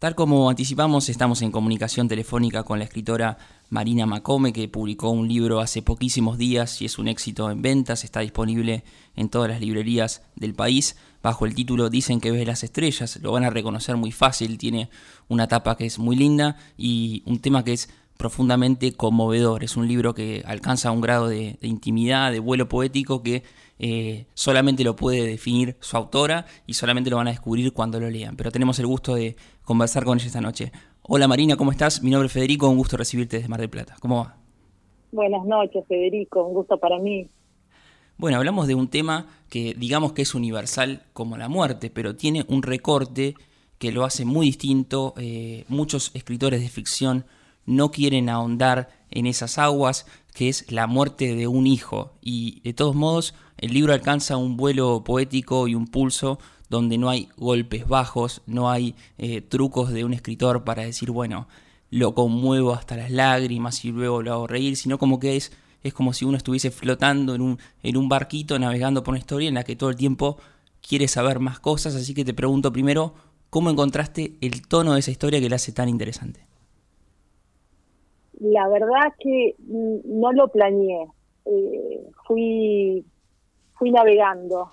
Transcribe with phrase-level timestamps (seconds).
[0.00, 3.36] Tal como anticipamos, estamos en comunicación telefónica con la escritora
[3.68, 8.02] Marina Macome, que publicó un libro hace poquísimos días y es un éxito en ventas,
[8.02, 8.82] está disponible
[9.14, 13.32] en todas las librerías del país, bajo el título Dicen que ves las estrellas, lo
[13.32, 14.88] van a reconocer muy fácil, tiene
[15.28, 17.90] una tapa que es muy linda y un tema que es
[18.20, 23.44] profundamente conmovedor, es un libro que alcanza un grado de, intimidad, de vuelo poético que
[23.78, 28.10] eh, solamente lo puede definir su autora y solamente lo van a descubrir cuando lo
[28.10, 28.36] lean.
[28.36, 30.70] Pero tenemos el gusto de conversar con ella esta noche.
[31.00, 32.02] Hola Marina, ¿cómo estás?
[32.02, 33.96] Mi nombre es Federico, un gusto recibirte desde Mar del Plata.
[34.00, 34.36] ¿Cómo va?
[35.12, 37.26] Buenas noches, Federico, un gusto para mí.
[38.18, 42.44] Bueno, hablamos de un tema que digamos que es universal como la muerte, pero tiene
[42.48, 43.34] un recorte
[43.78, 45.14] que lo hace muy distinto.
[45.16, 47.24] Eh, muchos escritores de ficción
[47.66, 52.12] no quieren ahondar en esas aguas, que es la muerte de un hijo.
[52.20, 56.38] Y de todos modos, el libro alcanza un vuelo poético y un pulso
[56.68, 61.48] donde no hay golpes bajos, no hay eh, trucos de un escritor para decir, bueno,
[61.90, 65.52] lo conmuevo hasta las lágrimas y luego lo hago reír, sino como que es,
[65.82, 69.48] es como si uno estuviese flotando en un, en un barquito navegando por una historia
[69.48, 70.38] en la que todo el tiempo
[70.80, 73.14] quiere saber más cosas, así que te pregunto primero,
[73.50, 76.49] ¿cómo encontraste el tono de esa historia que la hace tan interesante?
[78.40, 81.06] La verdad que no lo planeé.
[81.44, 83.04] Eh, fui,
[83.72, 84.70] fui navegando,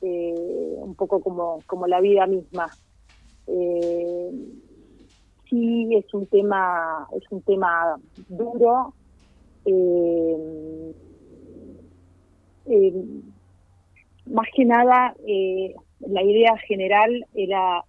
[0.00, 2.68] eh, un poco como, como la vida misma.
[3.46, 4.30] Eh,
[5.48, 7.96] sí es un tema, es un tema
[8.28, 8.94] duro.
[14.26, 15.14] más que nada,
[16.00, 17.84] la idea general era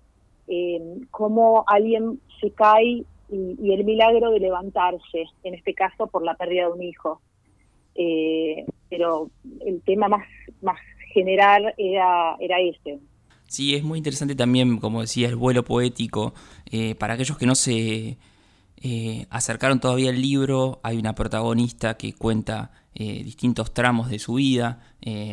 [1.12, 6.66] cómo alguien se cae y, el milagro de levantarse, en este caso por la pérdida
[6.68, 7.22] de un hijo.
[7.96, 9.30] Eh, pero
[9.66, 10.28] el tema más,
[10.62, 10.78] más
[11.14, 13.00] general era, era este.
[13.48, 16.34] Sí, es muy interesante también, como decía, el vuelo poético.
[16.70, 18.18] Eh, para aquellos que no se
[18.82, 24.80] eh, acercaron todavía al libro, hay una protagonista que cuenta distintos tramos de su vida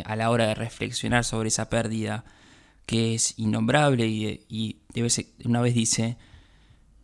[0.05, 2.25] a la hora de reflexionar sobre esa pérdida
[2.87, 4.77] que es innombrable y, y
[5.45, 6.17] una vez dice,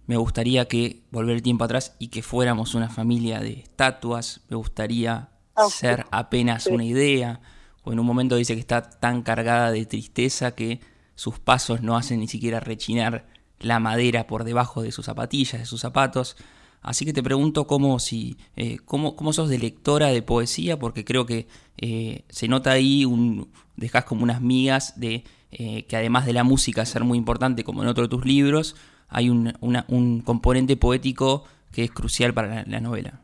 [0.07, 4.43] me gustaría que volver el tiempo atrás y que fuéramos una familia de estatuas.
[4.49, 7.41] Me gustaría ah, ser apenas una idea.
[7.85, 10.81] O en un momento dice que está tan cargada de tristeza que
[11.15, 13.27] sus pasos no hacen ni siquiera rechinar
[13.61, 16.37] la madera por debajo de sus zapatillas, de sus zapatos.
[16.83, 21.05] Así que te pregunto cómo, si, eh, cómo, cómo, sos de lectora de poesía, porque
[21.05, 21.49] creo que
[21.79, 26.45] eh, se nota ahí, un, dejas como unas migas de eh, que además de la
[26.45, 28.77] música ser muy importante, como en otros de tus libros,
[29.15, 33.21] hay un, un componente poético que es crucial para la, novela.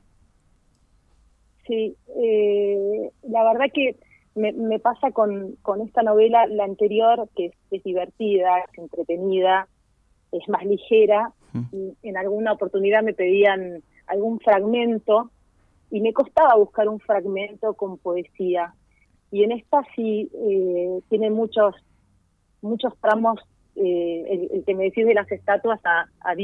[1.66, 3.96] Sí, eh, la verdad que
[4.34, 9.68] me, pasa con, con, esta novela, la anterior, que es, divertida, es entretenida,
[10.32, 11.32] es más ligera,
[11.72, 15.30] y en alguna oportunidad me pedían algún fragmento
[15.90, 18.74] y me costaba buscar un fragmento con poesía.
[19.32, 21.74] Y en esta sí eh, tiene muchos
[22.62, 23.40] muchos tramos
[23.76, 26.34] eh, el, que me decís de las estatuas, a, a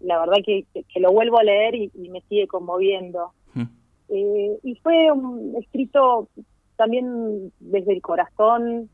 [0.00, 3.32] la verdad que, que, lo vuelvo a leer y, me sigue conmoviendo.
[3.54, 3.62] Mm.
[4.08, 6.28] Eh, y fue un escrito
[6.76, 8.88] también desde el corazón,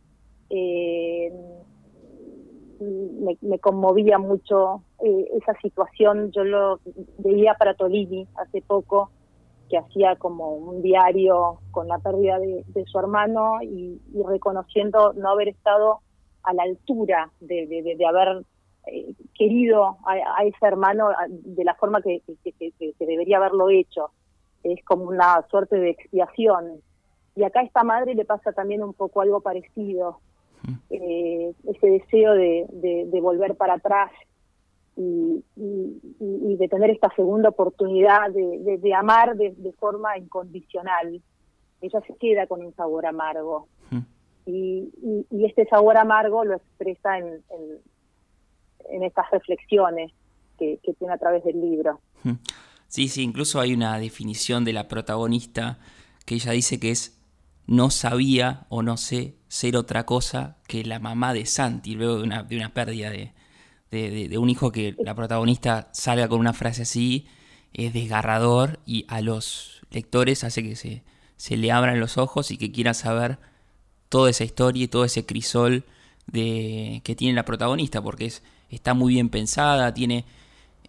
[0.51, 1.33] eh,
[3.41, 6.81] me, conmovía mucho esa situación, yo lo
[7.19, 9.11] veía para Tolini hace poco,
[9.71, 15.49] que hacía como un diario con la pérdida de, su hermano y reconociendo no haber
[15.49, 16.01] estado
[16.47, 18.43] a la altura de, de, haber
[18.87, 22.23] eh, querido a, ese hermano de la forma que,
[22.99, 24.11] debería haberlo hecho.
[24.63, 26.81] Es como una suerte de expiación.
[27.35, 30.21] Y acá a esta madre le pasa también un poco algo parecido.
[30.91, 34.11] Eh, ese deseo de, volver para atrás
[34.97, 41.21] y, de tener esta segunda oportunidad de, amar de, forma incondicional.
[41.81, 43.67] Ella se queda con un sabor amargo
[44.47, 44.89] y,
[45.45, 47.43] este sabor amargo lo expresa en,
[48.91, 50.13] en, estas reflexiones
[50.59, 52.01] que, tiene a través del libro.
[52.89, 55.79] Sí, sí, incluso hay una definición de la protagonista
[56.25, 57.21] que ella dice que es
[57.67, 62.23] no sabía o no sé ser otra cosa que la mamá de Santi, luego de
[62.23, 63.33] una, de una pérdida de,
[63.91, 67.27] de, un hijo que la protagonista salga con una frase así,
[67.73, 71.03] es desgarrador y a los lectores hace que se,
[71.37, 73.39] se le abran los ojos y que quieran saber
[74.09, 75.85] toda esa historia y todo ese crisol
[76.27, 80.25] de, que tiene la protagonista, porque es, está muy bien pensada, tiene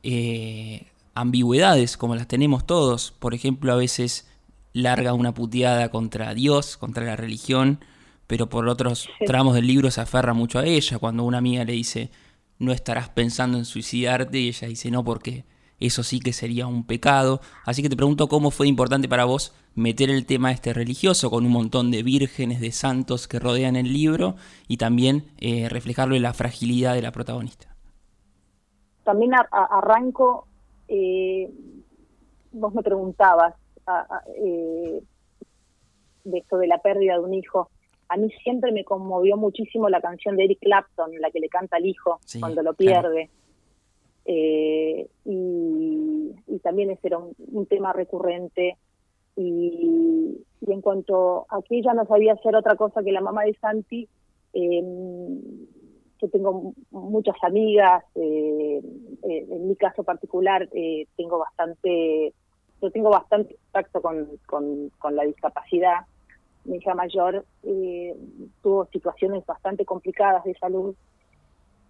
[0.04, 3.12] eh, ambigüedades como las tenemos todos.
[3.12, 4.28] Por ejemplo, a veces
[4.74, 7.80] larga una puteada contra Dios, contra la religión,
[8.28, 11.00] pero por otros tramos del libro se aferra mucho a ella.
[11.00, 12.12] Cuando una amiga le dice,
[12.60, 15.46] no estarás pensando en suicidarte y ella dice no porque
[15.80, 17.42] eso sí que sería un pecado.
[17.66, 21.46] Así que te pregunto cómo fue importante para vos meter el tema este religioso con
[21.46, 24.36] un montón de vírgenes, de santos que rodean el libro
[24.68, 27.76] y también eh, reflejarlo en la fragilidad de la protagonista.
[29.04, 30.48] También arranco,
[30.88, 31.50] eh,
[32.52, 33.54] vos me preguntabas
[34.44, 35.00] eh,
[36.26, 37.70] de esto de la pérdida de un hijo.
[38.10, 41.78] A mí siempre me conmovió muchísimo la canción de Eric Clapton, la que le canta
[41.78, 43.30] al hijo cuando lo pierde.
[44.26, 48.78] Eh, y, también ese era un, tema recurrente.
[49.38, 53.54] Y, en cuanto a que ella no sabía hacer otra cosa que la mamá de
[53.62, 54.10] Santi,
[54.54, 54.84] eh,
[56.20, 58.82] yo tengo muchas amigas, eh,
[59.22, 60.68] en mi caso particular
[61.16, 62.34] tengo bastante,
[62.82, 66.02] yo tengo bastante contacto con, con, con la discapacidad.
[66.66, 67.46] Mi hija mayor
[68.62, 70.96] tuvo situaciones bastante complicadas de salud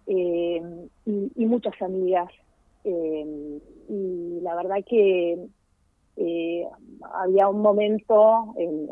[0.08, 0.62] eh,
[1.04, 2.30] y, muchas amigas.
[2.84, 5.38] Eh, y la verdad que
[6.18, 6.66] eh,
[7.14, 8.88] había un momento en,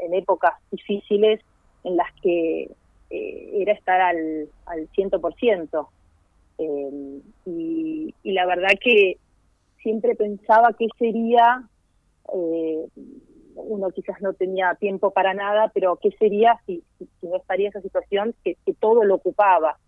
[0.00, 1.40] en, épocas difíciles
[1.84, 2.70] en las que
[3.10, 5.88] era estar al, al 100%.
[7.46, 9.16] y, y la verdad que
[9.82, 11.66] siempre pensaba que sería
[13.54, 16.82] uno quizás no tenía tiempo para nada, pero ¿qué sería si,
[17.22, 19.78] no estaría esa situación que, todo lo ocupaba?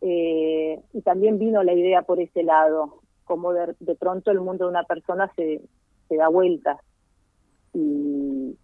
[0.00, 4.70] Eh, y también vino la idea por ese lado, como de, pronto el mundo de
[4.70, 5.60] una persona se,
[6.08, 6.78] se da vueltas
[7.74, 8.56] y,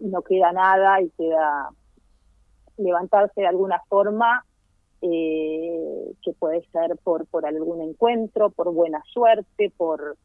[0.00, 1.70] no queda nada y queda
[2.76, 4.44] levantarse de alguna forma
[5.00, 10.16] eh, que puede ser por, por algún encuentro, por buena suerte, por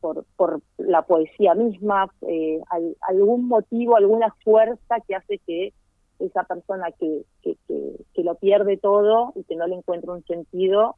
[0.00, 2.60] por, por, la poesía misma, eh,
[3.00, 5.72] algún motivo, alguna fuerza que hace que
[6.18, 10.96] esa persona que, que, lo pierde todo y que no le encuentra un sentido,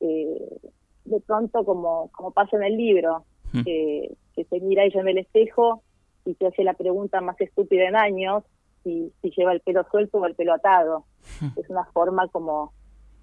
[0.00, 0.58] eh,
[1.04, 3.62] de pronto, como, como pasa en el libro, hmm.
[3.62, 5.82] que se mira ella en el espejo
[6.24, 8.44] y se hace la pregunta más estúpida en años,
[8.82, 11.04] si, si lleva el pelo suelto o el pelo atado.
[11.40, 11.58] Hmm.
[11.58, 12.72] Es una forma como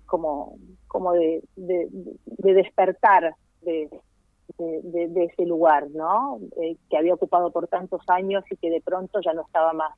[0.05, 0.57] como
[0.87, 3.89] como de, de, de despertar de,
[4.57, 6.39] de, ese lugar, ¿no?
[6.61, 9.93] Eh, que había ocupado por tantos años y que de pronto ya no estaba más.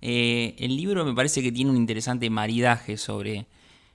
[0.00, 3.46] Eh, el libro me parece que tiene un interesante maridaje sobre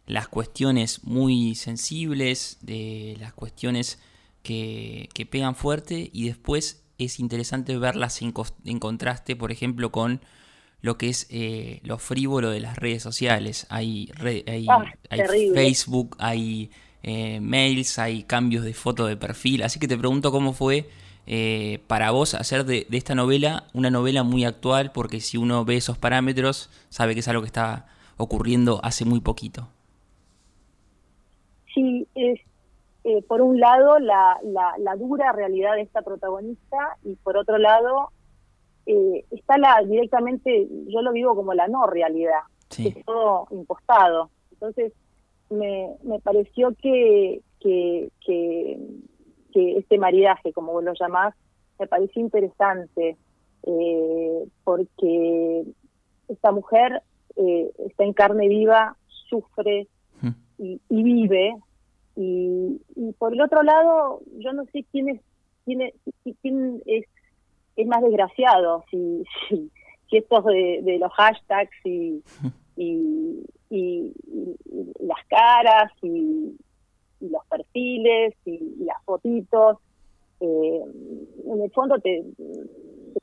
[0.07, 4.00] las cuestiones muy sensibles, de las cuestiones
[4.42, 10.21] que, pegan fuerte y después es interesante verlas en, contraste, por ejemplo, con
[10.81, 13.68] lo que es eh, lo frívolo de las redes sociales.
[13.69, 14.09] Hay,
[14.48, 16.71] hay, ah, hay Facebook, hay
[17.04, 20.89] eh, mails, hay cambios de foto de perfil, así que te pregunto cómo fue
[21.30, 25.75] eh, para vos hacer de, esta novela una novela muy actual, porque si uno ve
[25.75, 29.69] esos parámetros, sabe que es algo que está ocurriendo hace muy poquito.
[31.77, 32.39] Sí, es
[33.03, 38.12] eh, por un lado la, la, dura realidad de esta protagonista y por otro lado
[38.85, 42.39] está la directamente, yo lo vivo como la no realidad,
[42.77, 44.29] es todo impostado.
[44.51, 44.94] Entonces,
[45.50, 48.77] me, me pareció que, que, que,
[49.53, 51.33] este maridaje, como vos lo llamás,
[51.80, 53.18] me pareció interesante,
[53.63, 55.63] eh, porque
[56.27, 57.01] esta mujer
[57.35, 58.95] eh, está en carne viva,
[59.30, 59.88] sufre
[60.59, 61.56] y, vive,
[62.18, 65.21] y, y, por el otro lado, yo no sé quién es,
[65.66, 65.94] quién es,
[66.42, 67.06] quién es,
[67.76, 69.71] es más desgraciado, si, si,
[70.09, 72.24] si estos de, de los hashtags y,
[72.76, 74.14] y, y,
[75.00, 76.57] las caras y,
[77.19, 79.78] los perfiles y, las fotitos.
[80.40, 80.81] Eh,
[81.45, 82.24] en el fondo te,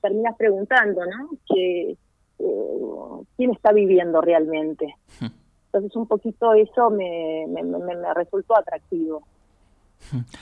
[0.00, 1.30] terminas preguntando, ¿no?
[1.48, 1.96] Que,
[2.38, 4.96] eh, ¿Quién está viviendo realmente?
[5.74, 9.22] Entonces un poquito eso me, me, me, resultó atractivo.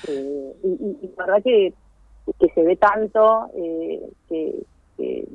[0.09, 1.73] Eh, y, la verdad que,
[2.39, 3.49] que se ve tanto
[4.29, 4.65] que,
[4.99, 5.29] que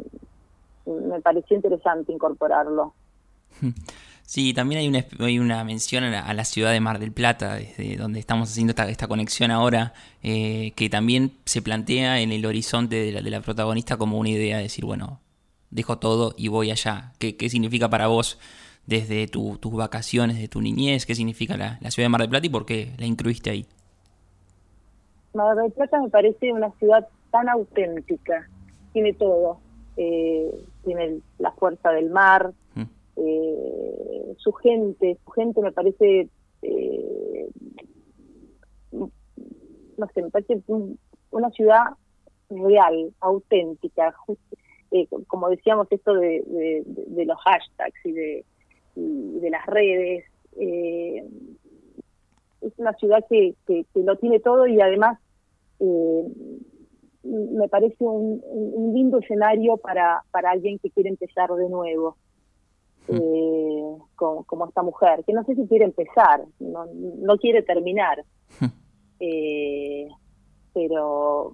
[0.86, 2.94] me pareció interesante incorporarlo.
[4.27, 7.96] Sí, también hay una, hay una mención a la, ciudad de Mar del Plata, desde
[7.96, 12.98] donde estamos haciendo esta, esta conexión ahora, eh, que también se plantea en el horizonte
[12.98, 15.22] de la, de la, protagonista como una idea de decir, bueno,
[15.70, 17.13] dejo todo y voy allá.
[17.20, 18.38] ¿Qué, qué significa para vos
[18.88, 21.06] desde tus vacaciones, de tu niñez?
[21.06, 23.65] ¿Qué significa la, la, ciudad de Mar del Plata y por qué la incluiste ahí?
[25.34, 28.50] Mar del Plata me parece una ciudad tan auténtica,
[28.94, 29.60] tiene todo.
[30.00, 30.51] Eh,
[30.86, 32.84] tiene la fuerza del mar, mm
[33.17, 36.29] eh, su gente, su gente me parece,
[36.62, 37.50] eh,
[38.91, 40.62] no sé, me parece
[41.32, 41.86] una ciudad
[42.50, 44.13] real, auténtica,
[44.91, 46.84] eh, como decíamos, esto de,
[47.25, 48.46] los hashtags y de,
[48.98, 50.25] de las redes.
[50.60, 51.24] Eh,
[52.62, 55.20] es una ciudad que, que, lo tiene todo y además
[55.80, 56.24] eh,
[57.24, 62.18] me parece un, un, lindo escenario para, para alguien que quiere empezar de nuevo.
[63.08, 63.16] Hmm.
[63.16, 68.24] Eh, como, esta mujer, que no sé si quiere empezar, no, no quiere terminar,
[68.60, 68.66] hmm.
[69.22, 70.08] eh,
[70.74, 71.54] pero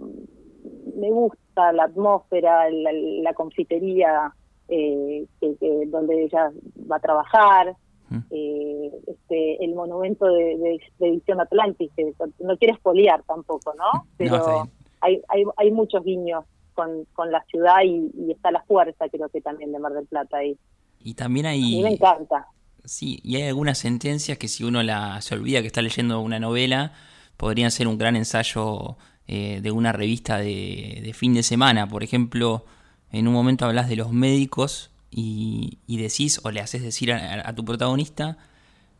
[0.96, 4.34] me gusta la atmósfera, la, confitería
[4.74, 6.52] eh, que, donde ella
[6.90, 7.76] va a trabajar,
[8.10, 8.20] hmm.
[8.32, 14.08] eh, este, el monumento de, de, Edición Atlantis, que no quiere espoliar tampoco, ¿no?
[14.18, 14.70] Pero
[15.02, 19.30] hay, hay, hay muchos guiños con, con la ciudad y, y está la fuerza, creo
[19.30, 20.58] que también de Mar del Plata ahí.
[21.00, 21.82] Y también hay...
[21.82, 22.48] me encanta.
[22.86, 26.40] Sí, y hay algunas sentencias que si uno la, se olvida que está leyendo una
[26.40, 26.94] novela,
[27.38, 31.88] podrían ser un gran ensayo eh, de una revista de, fin de semana.
[31.88, 32.66] Por ejemplo,
[33.14, 37.64] en un momento hablas de los médicos y, decís o le haces decir a, tu
[37.64, 38.38] protagonista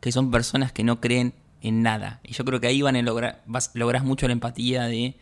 [0.00, 2.20] que son personas que no creen en nada.
[2.22, 3.42] Y yo creo que ahí van a lograr,
[3.74, 5.16] lográs mucho la empatía de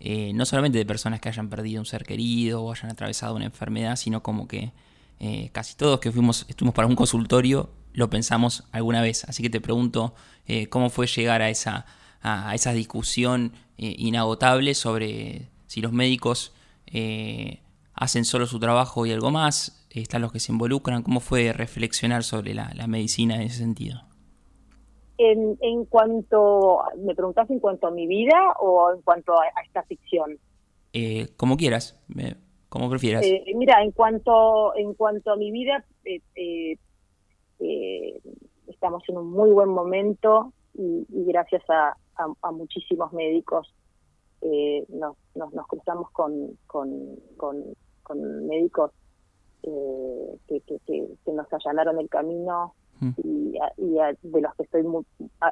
[0.00, 3.46] eh, no solamente de personas que hayan perdido un ser querido o hayan atravesado una
[3.46, 4.72] enfermedad, sino como que
[5.20, 9.24] eh, casi todos que fuimos, estuvimos para un consultorio lo pensamos alguna vez.
[9.24, 10.14] Así que te pregunto
[10.46, 11.86] eh, cómo fue llegar a esa,
[12.20, 16.52] a, esa discusión inagotable sobre si los médicos
[17.94, 21.02] hacen solo su trabajo y algo más, están los que se involucran.
[21.02, 24.00] ¿Cómo fue reflexionar sobre la, medicina en ese sentido?
[25.16, 29.82] En, en, cuanto, ¿me preguntas en cuanto a mi vida o en cuanto a, esta
[29.84, 30.38] ficción?
[31.36, 31.98] como quieras
[32.74, 33.24] como prefieras.
[33.24, 36.76] Eh, mira, en cuanto, en cuanto a mi vida, eh,
[37.60, 38.20] eh,
[38.66, 41.96] estamos en un muy buen momento y, gracias a,
[42.50, 43.72] muchísimos médicos
[44.88, 47.62] nos, nos, cruzamos con, con, con,
[48.14, 48.90] médicos
[49.62, 53.10] que, que, nos allanaron el camino mm.
[53.16, 53.58] y,
[54.22, 54.84] de los que estoy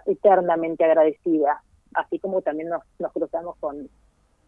[0.06, 1.62] eternamente agradecida,
[1.94, 3.88] así como también nos, nos cruzamos con,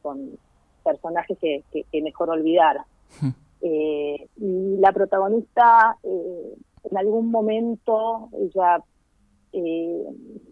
[0.03, 0.39] con
[0.85, 2.85] personajes que, que, mejor olvidar.
[3.21, 3.31] Hmm.
[3.63, 6.55] Eh, y la protagonista, eh,
[6.91, 8.83] en algún momento, ella
[9.53, 10.05] eh,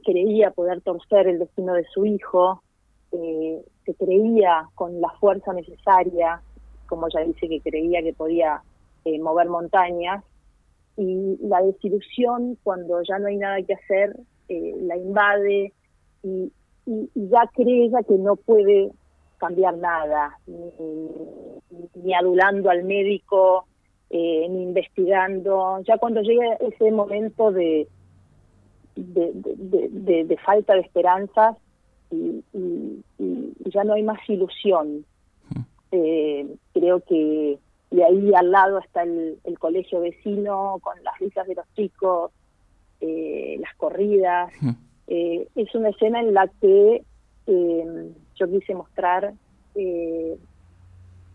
[0.04, 2.62] creía poder torcer el destino de su hijo,
[3.10, 6.40] que creía con la fuerza necesaria,
[6.92, 8.62] como ella dice que creía que podía
[9.22, 10.22] mover montañas,
[10.98, 14.14] y la desilusión cuando ya no hay nada que hacer
[14.48, 15.72] la invade
[16.22, 16.52] y,
[16.84, 18.90] y, y, ya cree ella que no puede
[19.38, 20.38] cambiar nada,
[21.94, 23.64] ni, adulando al médico,
[24.10, 25.80] eh, ni investigando.
[25.88, 27.88] Ya cuando llegue ese momento de,
[28.94, 31.56] de, falta de esperanzas
[32.10, 32.44] y,
[33.64, 35.06] ya no hay más ilusión,
[35.90, 36.46] eh,
[36.82, 37.60] creo que
[37.92, 42.32] de ahí al lado está el, colegio vecino con las risas de los chicos,
[43.00, 44.52] eh, las corridas.
[45.06, 47.04] es una escena en la que
[47.46, 49.32] yo quise mostrar
[49.76, 50.36] eh,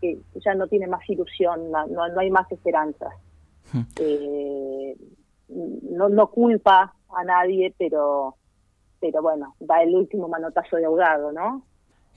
[0.01, 3.13] que ya no tiene más ilusión, no, no hay más esperanzas.
[3.95, 4.97] Eh,
[5.47, 8.35] no, no culpa a nadie, pero,
[8.99, 11.63] pero bueno, da el último manotazo de ahogado, ¿no?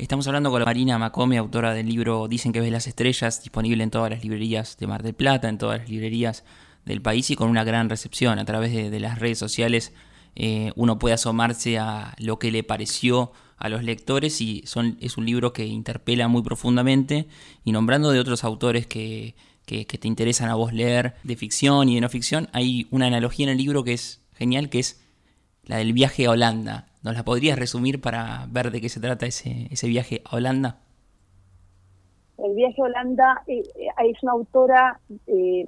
[0.00, 3.90] Estamos hablando con Marina Macome, autora del libro Dicen que ves las estrellas, disponible en
[3.90, 6.42] todas las librerías de Mar del Plata, en todas las librerías
[6.86, 9.92] del país y con una gran recepción a través de, las redes sociales.
[10.36, 15.18] Eh, uno puede asomarse a lo que le pareció a los lectores y son, es
[15.18, 17.28] un libro que interpela muy profundamente
[17.62, 19.34] y nombrando de otros autores que,
[19.66, 23.44] que, te interesan a vos leer, de ficción y de no ficción, hay una analogía
[23.44, 25.02] en el libro que es genial, que es
[25.70, 26.86] la del viaje a Holanda.
[27.02, 30.80] ¿Nos la podrías resumir para ver de qué se trata ese, ese viaje a Holanda?
[32.38, 35.66] El viaje a Holanda eh, eh, es una autora, eh,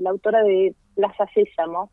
[0.00, 1.90] la autora de Plaza Sésamo,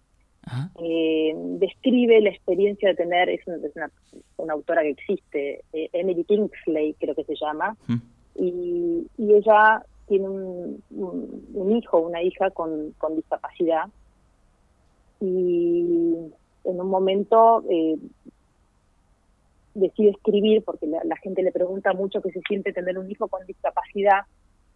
[1.60, 7.36] describe la experiencia de tener, es una, autora que existe, Emily Kingsley creo que se
[7.36, 7.76] llama,
[8.36, 10.82] y, ella tiene un,
[11.54, 13.90] un, hijo, una hija con, con discapacidad,
[15.20, 15.67] y
[16.78, 17.98] en un momento eh,
[19.74, 23.46] decide escribir, porque la, gente le pregunta mucho que se siente tener un hijo con
[23.46, 24.22] discapacidad,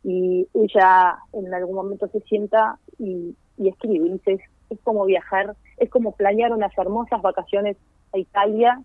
[0.04, 4.40] y ella en algún momento se sienta y, y escribe, y dice,
[4.72, 7.78] es como viajar, es como planear unas hermosas vacaciones
[8.14, 8.82] a Italia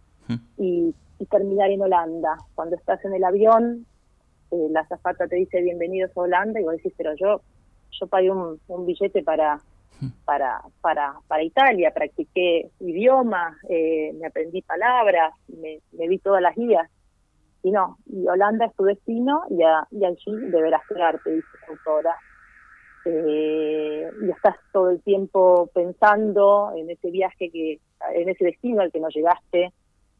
[0.58, 0.94] y,
[1.30, 2.36] terminar en Holanda.
[2.54, 3.86] Cuando estás en el avión,
[4.50, 7.40] eh, la azafata te dice bienvenidos a Holanda y vos decís, pero yo
[7.98, 9.60] yo pagué un, billete para,
[10.24, 16.88] para, para, para Italia, practiqué idioma, eh, me aprendí palabras, me, vi todas las guías.
[17.62, 19.56] Y no, y Holanda es tu destino y,
[19.96, 22.16] y allí deberás quedarte, dice la autora.
[23.06, 27.80] eh, y estás todo el tiempo pensando en ese viaje que,
[28.14, 29.72] en ese destino al que no llegaste,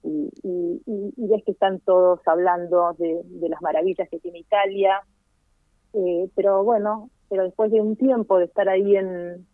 [0.02, 0.82] y,
[1.16, 5.02] ves que están todos hablando de, las maravillas que tiene Italia,
[5.92, 9.46] eh, pero bueno, pero después de un tiempo de estar ahí en,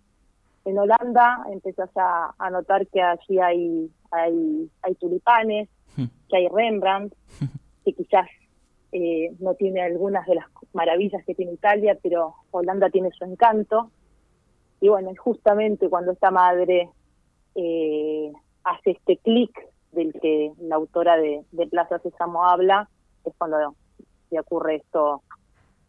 [0.65, 6.05] en Holanda, empezás a, notar que allí hay, hay, hay tulipanes, hmm.
[6.29, 7.15] que hay Rembrandt,
[7.85, 8.29] que quizás
[8.93, 13.91] eh, no tiene algunas de las maravillas que tiene Italia, pero Holanda tiene su encanto.
[14.81, 16.91] Y bueno, justamente cuando esta madre
[17.55, 18.33] eh,
[18.65, 19.51] hace este clic
[19.93, 22.89] del que la autora de, Plaza Sésamo habla,
[23.25, 23.75] es cuando
[24.31, 25.23] se ocurre esto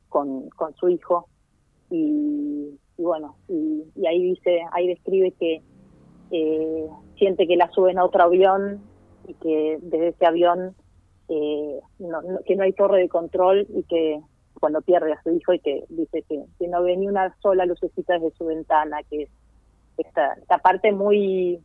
[0.09, 1.27] con, con su hijo.
[1.89, 5.61] Y, bueno, y, ahí dice, ahí describe que
[6.31, 8.81] eh, siente que la suben a otro avión
[9.27, 10.75] y que desde ese avión
[11.29, 14.19] eh, no, que no hay torre de control y que
[14.59, 17.65] cuando pierde a su hijo y que dice que, que no ve ni una sola
[17.65, 19.29] lucecita desde su ventana, que es
[19.97, 21.59] esta, esta parte muy,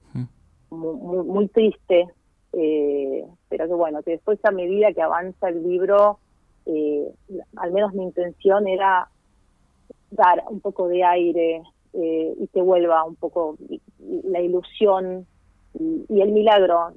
[0.70, 2.06] muy, muy, triste,
[2.52, 6.18] eh, pero que bueno, que después a medida que avanza el libro,
[6.66, 7.10] eh,
[7.56, 9.08] al menos mi intención era
[10.10, 11.62] dar un poco de aire
[11.92, 13.56] eh, y que vuelva un poco
[14.24, 15.26] la ilusión
[15.78, 16.92] y, el milagro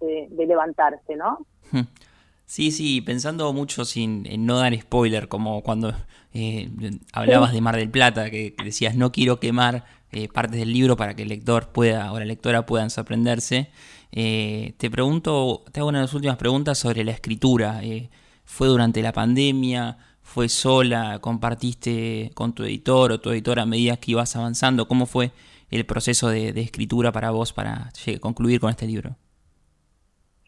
[0.00, 1.46] de, de levantarse, ¿no?
[2.46, 5.94] Sí, sí, pensando mucho sin en no dar spoiler, como cuando
[6.34, 6.70] eh,
[7.12, 11.14] hablabas de Mar del Plata, que, decías no quiero quemar eh, partes del libro para
[11.14, 13.70] que el lector pueda o la lectora puedan sorprenderse.
[14.12, 17.80] Te pregunto, te hago una de las últimas preguntas sobre la escritura.
[18.44, 19.96] ¿Fue durante la pandemia?
[20.24, 21.20] ¿Fue sola?
[21.20, 24.88] ¿Compartiste con tu editor o tu editora a medida que ibas avanzando?
[24.88, 25.30] ¿Cómo fue
[25.70, 27.90] el proceso de escritura para vos para
[28.20, 29.16] concluir con este libro?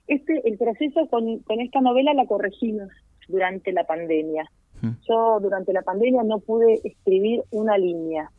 [0.09, 2.89] Este, el proceso con, con esta novela la corregimos
[3.29, 4.51] durante la pandemia.
[5.09, 8.31] Yo durante la pandemia no pude escribir una línea.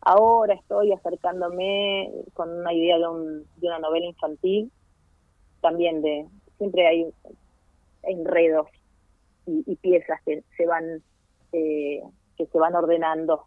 [0.00, 4.70] Ahora estoy acercándome con una idea de, un, de una novela infantil,
[5.60, 6.26] también de,
[6.58, 7.06] siempre hay
[8.02, 8.66] enredos
[9.46, 11.02] y, piezas que se van
[11.52, 12.00] eh,
[12.36, 13.44] que se van ordenando.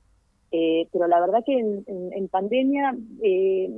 [0.51, 3.69] Eh, pero la verdad que en, en pandemia eh,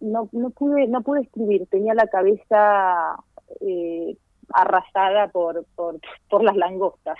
[0.00, 1.66] no, no pude no pude escribir.
[1.66, 3.16] Tenía la cabeza
[3.60, 4.16] eh,
[4.52, 5.98] arrasada por, por
[6.44, 7.18] las langostas.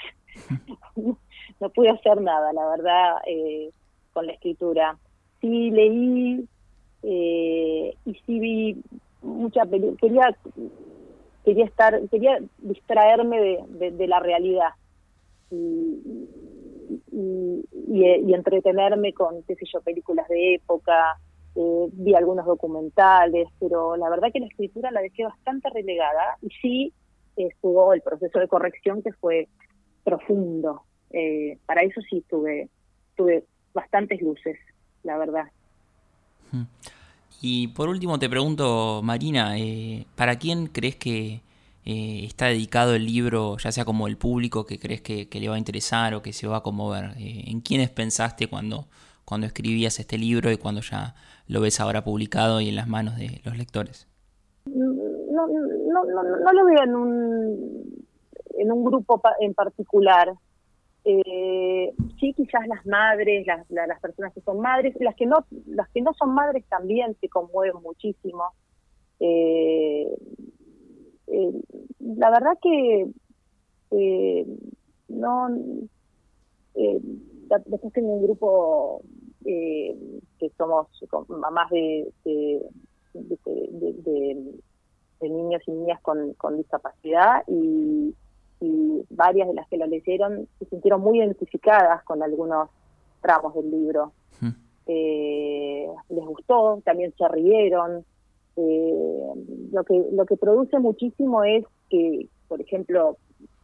[1.61, 3.17] No pude hacer nada la verdad
[4.13, 4.99] con la escritura.
[5.41, 6.49] Sí leí
[7.03, 8.83] y sí vi
[9.23, 9.63] mucha
[10.01, 10.37] quería
[11.45, 14.71] quería estar quería distraerme de, de, la realidad
[15.51, 16.29] y,
[17.13, 21.19] y, entretenerme con qué sé yo películas de época
[21.55, 26.49] eh, vi algunos documentales, pero la verdad que la escritura la dejé bastante relegada y
[26.61, 26.93] sí
[27.37, 29.49] estuvo el proceso de corrección que fue
[30.03, 30.83] profundo.
[31.11, 32.69] Eh, para eso sí tuve,
[33.17, 34.59] tuve bastantes luces,
[35.03, 35.45] la verdad.
[37.43, 41.43] Y por último te pregunto, Marina, eh, ¿para quién crees que
[41.85, 45.59] está dedicado el libro, ya sea como el público que crees que, le va a
[45.59, 47.15] interesar o que se va a conmover?
[47.17, 48.87] ¿En quiénes pensaste cuando,
[49.25, 51.17] cuando escribías este libro y cuando ya
[51.49, 54.07] lo ves ahora publicado y en las manos de los lectores?
[54.67, 58.07] No, no, no, no lo veo en un,
[58.57, 60.33] en un grupo en particular.
[61.05, 65.89] Eh, sí, quizás las madres, las, las personas que son madres, las que no, las
[65.91, 68.45] que no son madres también se conmueven muchísimo.
[69.19, 70.07] Eh,
[71.29, 71.53] eh,
[72.01, 73.07] la verdad que
[73.93, 74.47] eh,
[75.09, 75.49] no,
[76.75, 79.03] después tengo un grupo
[79.45, 79.97] eh,
[80.39, 80.89] que somos
[81.29, 82.61] mamás de, de,
[85.21, 88.15] niños y niñas con, discapacidad y,
[89.11, 92.69] varias de las que lo leyeron se sintieron muy identificadas con algunos
[93.21, 94.13] tramos del libro.
[94.41, 94.51] Hmm.
[94.87, 98.05] Eh, les gustó, también se rieron.
[98.57, 99.33] Eh,
[99.73, 103.17] lo que lo que produce muchísimo es que, por ejemplo,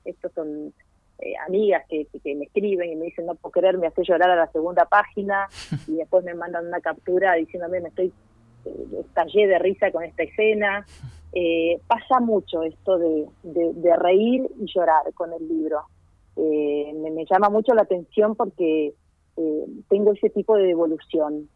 [0.04, 0.72] estos son
[1.20, 4.30] eh, amigas que, que, me escriben y me dicen no puedo querer, me hace llorar
[4.30, 5.48] a la segunda página
[5.88, 8.12] y después me mandan una captura diciéndome me estoy
[8.64, 10.86] eh, estallé de risa con esta escena.
[11.32, 13.26] Eh, pasa mucho esto de,
[13.96, 15.82] reír y llorar con el libro.
[16.36, 18.94] Eh, me, llama mucho la atención porque
[19.88, 21.48] tengo ese tipo de devolución.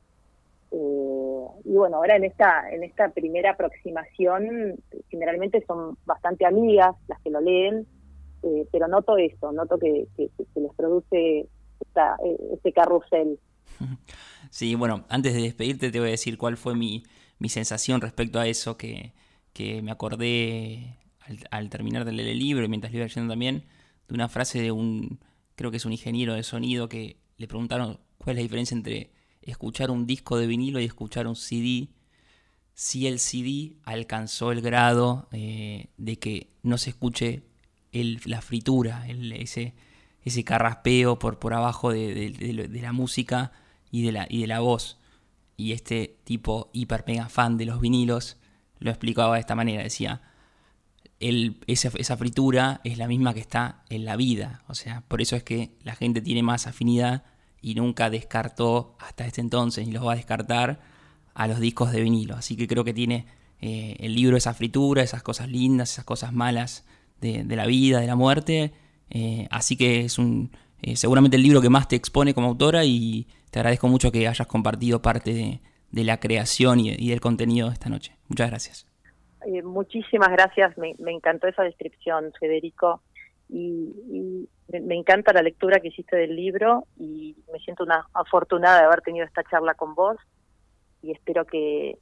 [0.70, 4.76] y bueno, ahora en esta, en esta primera aproximación,
[5.10, 7.86] generalmente son bastante amigas las que lo leen,
[8.42, 11.46] eh, pero noto eso, noto que, que, les produce
[11.80, 13.38] esta, eh, este carrusel.
[14.50, 17.04] Sí, bueno, antes de despedirte te voy a decir cuál fue mi,
[17.38, 19.12] mi sensación respecto a eso, que,
[19.52, 20.98] que me acordé
[21.50, 23.64] al, terminar de leer el libro y mientras lo iba leyendo también,
[24.08, 25.20] de una frase de un,
[25.54, 29.12] creo que es un ingeniero de sonido que le preguntaron cuál es la diferencia entre
[29.42, 31.88] escuchar un disco de vinilo y escuchar un CD,
[32.74, 37.42] si el CD alcanzó el grado eh, de que no se escuche
[37.92, 39.74] la fritura, ese,
[40.24, 43.52] ese carraspeo por, por abajo de, la música
[43.90, 44.98] y de la, y de la voz.
[45.56, 48.38] Y este tipo hiper mega fan de los vinilos
[48.82, 50.22] lo explicaba de esta manera, decía,
[51.18, 55.36] esa, esa, fritura es la misma que está en la vida, o sea, por eso
[55.36, 57.22] es que la gente tiene más afinidad
[57.60, 60.80] y nunca descartó hasta este entonces, ni los va a descartar
[61.34, 62.34] a los discos de vinilo.
[62.34, 63.26] Así que creo que tiene
[63.60, 66.84] eh, el libro esa fritura, esas cosas lindas, esas cosas malas
[67.20, 68.72] de, la vida, de la muerte.
[69.10, 70.50] Eh, así que es un
[70.82, 74.26] eh, seguramente el libro que más te expone como autora y te agradezco mucho que
[74.26, 75.60] hayas compartido parte de,
[75.92, 78.16] la creación y, del contenido esta noche.
[78.28, 78.86] Muchas gracias.
[79.64, 83.02] muchísimas gracias, me, encantó esa descripción, Federico,
[83.48, 84.48] y
[84.80, 89.02] me encanta la lectura que hiciste del libro y me siento una afortunada de haber
[89.02, 90.16] tenido esta charla con vos
[91.02, 91.98] y espero que,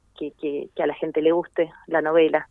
[0.77, 2.47] a la gente le guste la novela.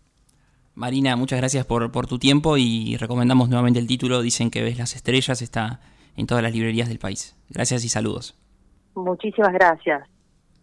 [0.74, 4.22] Marina, muchas gracias por, por tu tiempo y recomendamos nuevamente el título.
[4.22, 5.80] Dicen que ves las estrellas, está
[6.16, 7.36] en todas las librerías del país.
[7.48, 8.36] Gracias y saludos.
[8.94, 10.08] Muchísimas gracias.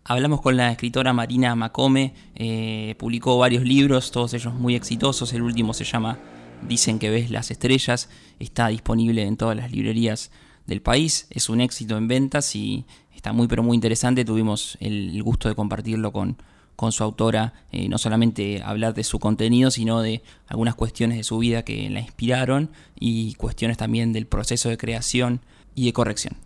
[0.10, 5.34] Hablamos con la escritora Marina Macome, eh, publicó varios libros, todos ellos muy exitosos.
[5.34, 6.18] El último se llama
[6.66, 10.32] Dicen que ves las estrellas, está disponible en todas las librerías
[10.66, 15.22] del país, es un éxito en ventas y está muy pero muy interesante, tuvimos el,
[15.24, 16.42] gusto de compartirlo con,
[16.78, 21.26] con su autora, eh, no solamente hablar de su contenido, sino de algunas cuestiones de
[21.26, 25.42] su vida que la inspiraron y cuestiones también del proceso de creación
[25.76, 26.38] y de corrección.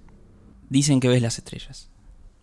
[0.68, 1.91] Dicen que ves las estrellas.